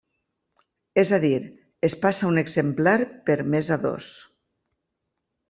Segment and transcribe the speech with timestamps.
[1.01, 1.29] És a dir,
[1.89, 2.95] es passa d'un exemplar
[3.29, 4.11] per mes a dos.